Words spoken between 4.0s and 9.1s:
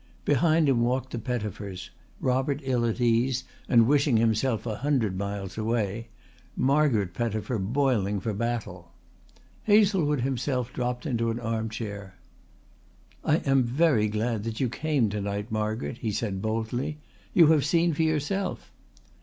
himself a hundred miles away, Margaret Pettifer boiling for battle.